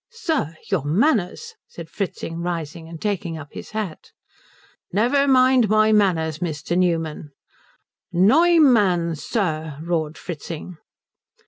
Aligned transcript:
"Sir, 0.09 0.55
your 0.71 0.83
manners" 0.83 1.53
said 1.67 1.87
Fritzing, 1.87 2.39
rising 2.41 2.89
and 2.89 2.99
taking 2.99 3.37
up 3.37 3.49
his 3.51 3.69
hat. 3.69 4.09
"Never 4.91 5.27
mind 5.27 5.69
my 5.69 5.91
manners, 5.91 6.39
Mr. 6.39 6.75
Newman." 6.75 7.29
"_Neu_mann, 8.11 9.15
sir!" 9.15 9.77
roared 9.79 10.17
Fritzing. 10.17 10.77